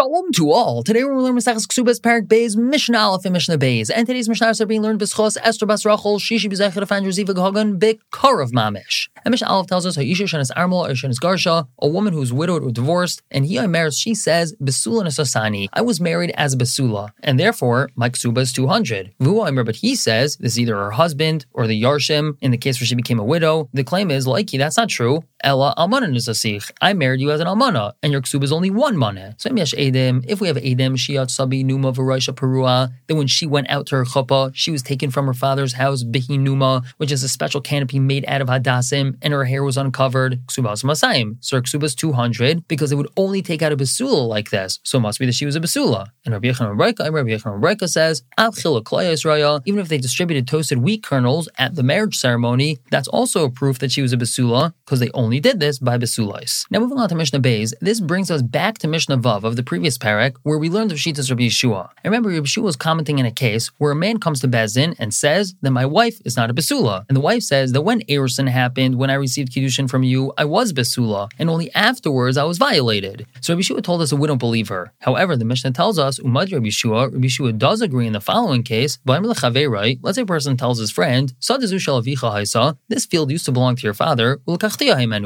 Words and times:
Shalom 0.00 0.32
to 0.32 0.50
all. 0.50 0.82
Today 0.82 1.04
we're 1.04 1.14
learning 1.14 1.42
Maseches 1.42 1.66
Ksubas 1.66 2.00
Parak 2.00 2.26
Beis 2.26 2.56
Mishnah 2.56 2.98
Aleph 2.98 3.26
and 3.26 3.34
Mishnah 3.34 3.58
Beis. 3.58 3.90
And 3.94 4.06
today's 4.06 4.30
Mishnah 4.30 4.54
are 4.58 4.64
being 4.64 4.80
learned 4.80 4.98
B'schos 4.98 5.36
Esther 5.42 5.66
Bas 5.66 5.84
Rachel 5.84 6.18
Shishi 6.18 6.50
B'zechir 6.50 6.88
Fan 6.88 7.04
Ziva 7.04 7.34
Gahagan 7.34 7.78
B'Karav 7.78 8.50
Mamish. 8.50 9.08
And 9.26 9.30
Mishnah 9.30 9.48
Aleph 9.48 9.66
tells 9.66 9.84
us 9.84 9.96
Ha'isha 9.96 10.22
Shanas 10.22 10.50
Armel 10.56 10.86
or 10.86 10.92
Shanas 10.92 11.18
Garsha, 11.20 11.68
a 11.82 11.86
woman 11.86 12.14
who's 12.14 12.32
widowed 12.32 12.62
or 12.62 12.70
divorced, 12.70 13.20
and 13.30 13.44
he 13.44 13.60
marries. 13.66 13.98
She 13.98 14.14
says 14.14 14.56
Besula 14.56 15.02
Nasasani. 15.02 15.68
I 15.74 15.82
was 15.82 16.00
married 16.00 16.30
as 16.30 16.56
Besula, 16.56 17.10
and 17.22 17.38
therefore 17.38 17.90
my 17.94 18.08
Ksuba 18.08 18.38
is 18.38 18.54
two 18.54 18.68
hundred. 18.68 19.12
Vu 19.20 19.44
but 19.62 19.76
he 19.76 19.94
says 19.94 20.38
this 20.38 20.52
is 20.52 20.60
either 20.60 20.76
her 20.76 20.92
husband 20.92 21.44
or 21.52 21.66
the 21.66 21.82
Yarshim. 21.82 22.38
In 22.40 22.52
the 22.52 22.56
case 22.56 22.80
where 22.80 22.86
she 22.86 22.94
became 22.94 23.18
a 23.18 23.24
widow, 23.24 23.68
the 23.74 23.84
claim 23.84 24.10
is 24.10 24.26
like 24.26 24.50
that's 24.50 24.78
not 24.78 24.88
true. 24.88 25.24
Ella 25.42 25.74
Almana 25.76 26.08
Nisasich. 26.10 26.70
I 26.80 26.92
married 26.92 27.20
you 27.20 27.30
as 27.30 27.40
an 27.40 27.46
Almana, 27.46 27.92
and 28.02 28.12
your 28.12 28.20
Ksuba 28.20 28.44
is 28.44 28.52
only 28.52 28.70
one 28.70 28.96
money. 28.96 29.32
So 29.38 29.48
if 29.48 29.54
we 30.40 30.48
have 30.48 30.56
Edim, 30.56 30.92
Shiat 30.96 31.30
Sabi 31.30 31.64
Numa 31.64 31.92
Varasha 31.92 32.34
Perua, 32.34 32.92
then 33.06 33.16
when 33.16 33.26
she 33.26 33.46
went 33.46 33.70
out 33.70 33.86
to 33.86 33.96
her 33.96 34.04
chuppah, 34.04 34.50
she 34.54 34.70
was 34.70 34.82
taken 34.82 35.10
from 35.10 35.26
her 35.26 35.34
father's 35.34 35.74
house, 35.74 36.04
Bihi 36.04 36.38
Numa, 36.38 36.82
which 36.96 37.12
is 37.12 37.22
a 37.22 37.28
special 37.28 37.60
canopy 37.60 37.98
made 37.98 38.24
out 38.26 38.40
of 38.40 38.48
Hadassim, 38.48 39.16
and 39.22 39.32
her 39.32 39.44
hair 39.44 39.62
was 39.62 39.76
uncovered, 39.76 40.40
Ksubas 40.46 40.84
Masayim. 40.84 41.36
So 41.40 41.56
her 41.56 41.62
Ksubas 41.62 41.94
200, 41.94 42.66
because 42.68 42.92
it 42.92 42.96
would 42.96 43.10
only 43.16 43.42
take 43.42 43.62
out 43.62 43.72
a 43.72 43.76
Basula 43.76 44.26
like 44.26 44.50
this. 44.50 44.80
So 44.82 44.98
it 44.98 45.02
must 45.02 45.18
be 45.18 45.26
that 45.26 45.34
she 45.34 45.46
was 45.46 45.56
a 45.56 45.60
Basula. 45.60 46.08
And 46.24 46.34
Rabbi 46.34 46.48
Yechon 46.48 46.76
Reika, 46.76 47.12
Rabbi 47.12 47.30
Yechon 47.30 47.60
Reika 47.60 47.88
says, 47.88 48.22
even 49.66 49.78
if 49.80 49.88
they 49.88 49.98
distributed 49.98 50.48
toasted 50.48 50.78
wheat 50.78 51.02
kernels 51.02 51.48
at 51.58 51.74
the 51.74 51.82
marriage 51.82 52.16
ceremony, 52.16 52.78
that's 52.90 53.08
also 53.08 53.44
a 53.44 53.50
proof 53.50 53.78
that 53.78 53.92
she 53.92 54.02
was 54.02 54.12
a 54.12 54.16
Basula, 54.16 54.72
because 54.84 54.98
they 55.00 55.10
only 55.12 55.29
did 55.38 55.60
this 55.60 55.78
by 55.78 55.98
Basulais. 55.98 56.66
Now 56.70 56.80
moving 56.80 56.98
on 56.98 57.08
to 57.10 57.14
Mishnah 57.14 57.40
Beis, 57.40 57.74
this 57.80 58.00
brings 58.00 58.30
us 58.30 58.42
back 58.42 58.78
to 58.78 58.88
Mishnah 58.88 59.18
Vav 59.18 59.44
of 59.44 59.56
the 59.56 59.62
previous 59.62 59.98
parak, 59.98 60.34
where 60.42 60.58
we 60.58 60.68
learned 60.68 60.90
of 60.90 60.98
Shitas 60.98 61.30
Rabbi 61.30 61.42
Yehoshua. 61.42 61.90
I 61.90 62.08
remember 62.08 62.30
Rabbi 62.30 62.46
Yehoshua 62.46 62.62
was 62.62 62.76
commenting 62.76 63.18
in 63.18 63.26
a 63.26 63.30
case 63.30 63.68
where 63.78 63.92
a 63.92 63.94
man 63.94 64.18
comes 64.18 64.40
to 64.40 64.48
Beis 64.48 64.74
Din 64.74 64.96
and 64.98 65.12
says 65.12 65.54
that 65.60 65.70
my 65.70 65.86
wife 65.86 66.20
is 66.24 66.36
not 66.36 66.50
a 66.50 66.54
Basula. 66.54 67.04
And 67.08 67.16
the 67.16 67.20
wife 67.20 67.42
says 67.42 67.72
that 67.72 67.82
when 67.82 68.00
Erusin 68.02 68.48
happened, 68.48 68.96
when 68.96 69.10
I 69.10 69.14
received 69.14 69.52
Kiddushin 69.52 69.88
from 69.88 70.02
you, 70.02 70.32
I 70.38 70.46
was 70.46 70.72
Basula, 70.72 71.30
and 71.38 71.50
only 71.50 71.72
afterwards 71.74 72.36
I 72.36 72.44
was 72.44 72.58
violated. 72.58 73.26
So 73.42 73.52
Rabbi 73.52 73.62
Yehoshua 73.62 73.84
told 73.84 74.00
us 74.00 74.10
that 74.10 74.16
we 74.16 74.26
don't 74.26 74.38
believe 74.38 74.68
her. 74.68 74.92
However, 75.00 75.36
the 75.36 75.44
Mishnah 75.44 75.72
tells 75.72 75.98
us, 75.98 76.18
Umad 76.18 76.50
Rabbi 76.52 76.66
Yehoshua, 76.66 77.12
Rabbi 77.12 77.26
Yehoshua 77.26 77.58
does 77.58 77.82
agree 77.82 78.06
in 78.06 78.14
the 78.14 78.20
following 78.20 78.62
case, 78.62 78.98
let's 79.04 80.16
say 80.16 80.22
a 80.22 80.26
person 80.26 80.56
tells 80.56 80.78
his 80.78 80.90
friend, 80.90 81.34
this 82.88 83.06
field 83.06 83.30
used 83.30 83.44
to 83.44 83.52
belong 83.52 83.76
to 83.76 83.82
your 83.82 83.94
father, 83.94 84.40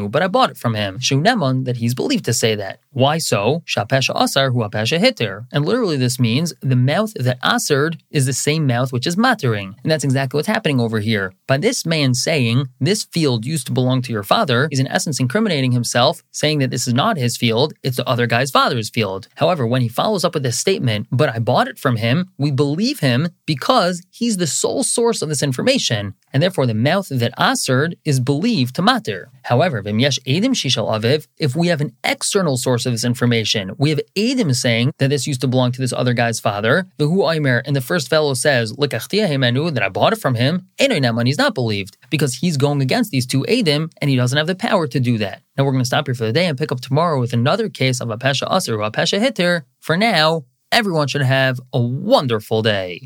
but 0.08 0.22
I 0.22 0.28
bought 0.28 0.50
it 0.50 0.56
from 0.56 0.74
him. 0.74 0.98
Shunemon, 0.98 1.64
that 1.64 1.78
he's 1.78 1.94
believed 1.94 2.24
to 2.26 2.32
say 2.32 2.54
that. 2.54 2.80
Why 2.90 3.18
so? 3.18 3.62
Shapesha 3.66 4.12
asar 4.14 4.50
hu 4.50 4.60
apesha 4.60 4.98
hitter. 4.98 5.46
And 5.52 5.64
literally 5.64 5.96
this 5.96 6.20
means 6.20 6.52
the 6.60 6.76
mouth 6.76 7.12
that 7.14 7.40
asared 7.42 8.00
is 8.10 8.26
the 8.26 8.32
same 8.32 8.66
mouth 8.66 8.92
which 8.92 9.06
is 9.06 9.16
mattering. 9.16 9.76
And 9.82 9.90
that's 9.90 10.04
exactly 10.04 10.38
what's 10.38 10.48
happening 10.48 10.80
over 10.80 11.00
here. 11.00 11.32
By 11.46 11.58
this 11.58 11.84
man 11.84 12.14
saying, 12.14 12.68
this 12.80 13.04
field 13.04 13.44
used 13.44 13.66
to 13.66 13.72
belong 13.72 14.02
to 14.02 14.12
your 14.12 14.22
father, 14.22 14.68
he's 14.70 14.80
in 14.80 14.86
essence 14.88 15.18
incriminating 15.20 15.72
himself, 15.72 16.22
saying 16.30 16.58
that 16.60 16.70
this 16.70 16.86
is 16.86 16.94
not 16.94 17.16
his 17.16 17.36
field, 17.36 17.74
it's 17.82 17.96
the 17.96 18.08
other 18.08 18.26
guy's 18.26 18.50
father's 18.50 18.90
field. 18.90 19.28
However, 19.36 19.66
when 19.66 19.82
he 19.82 19.88
follows 19.88 20.24
up 20.24 20.34
with 20.34 20.42
this 20.42 20.58
statement, 20.58 21.08
but 21.10 21.28
I 21.28 21.38
bought 21.38 21.68
it 21.68 21.78
from 21.78 21.96
him, 21.96 22.30
we 22.38 22.50
believe 22.50 23.00
him 23.00 23.28
because 23.46 24.04
he's 24.10 24.36
the 24.36 24.46
sole 24.46 24.84
source 24.84 25.22
of 25.22 25.28
this 25.28 25.42
information. 25.42 26.14
And 26.34 26.42
therefore 26.42 26.66
the 26.66 26.74
mouth 26.74 27.08
that 27.10 27.32
asared 27.38 27.94
is 28.04 28.20
believed 28.20 28.74
to 28.74 28.82
matter. 28.82 29.30
However, 29.44 29.82
v'myesh 29.82 30.18
edim 30.26 30.50
shishal 30.50 30.90
aviv, 30.90 31.28
if 31.38 31.54
we 31.56 31.68
have 31.68 31.80
an 31.80 31.96
external 32.02 32.56
source 32.56 32.84
of 32.86 32.92
this 32.92 33.04
information. 33.04 33.72
We 33.78 33.90
have 33.90 34.00
Edim 34.16 34.54
saying 34.54 34.92
that 34.98 35.10
this 35.10 35.26
used 35.26 35.40
to 35.42 35.48
belong 35.48 35.70
to 35.72 35.80
this 35.80 35.92
other 35.92 36.12
guy's 36.12 36.40
father. 36.40 36.86
The 36.98 37.06
Hu 37.06 37.30
Aimer, 37.30 37.62
and 37.64 37.76
the 37.76 37.80
first 37.80 38.08
fellow 38.08 38.34
says, 38.34 38.72
that 38.72 39.82
I 39.82 39.88
bought 39.88 40.12
it 40.12 40.20
from 40.20 40.34
him. 40.34 40.68
And 40.78 41.26
he's 41.28 41.38
not 41.38 41.54
believed 41.54 41.96
because 42.10 42.34
he's 42.34 42.56
going 42.56 42.82
against 42.82 43.10
these 43.12 43.26
two 43.26 43.42
Edim 43.48 43.92
and 44.00 44.10
he 44.10 44.16
doesn't 44.16 44.36
have 44.36 44.48
the 44.48 44.54
power 44.54 44.86
to 44.88 44.98
do 44.98 45.18
that. 45.18 45.42
Now 45.56 45.64
we're 45.64 45.72
going 45.72 45.82
to 45.82 45.86
stop 45.86 46.06
here 46.06 46.14
for 46.14 46.24
the 46.24 46.32
day 46.32 46.46
and 46.46 46.58
pick 46.58 46.72
up 46.72 46.80
tomorrow 46.80 47.20
with 47.20 47.32
another 47.32 47.68
case 47.68 48.00
of 48.00 48.10
a 48.10 48.18
Pesha 48.18 48.48
Asr 48.48 48.84
a 48.84 48.90
Pesha 48.90 49.20
Hitter. 49.20 49.64
For 49.80 49.96
now, 49.96 50.44
everyone 50.72 51.06
should 51.06 51.22
have 51.22 51.60
a 51.72 51.80
wonderful 51.80 52.62
day. 52.62 53.02